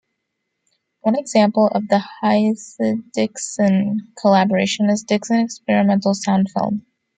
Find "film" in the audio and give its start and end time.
6.49-6.87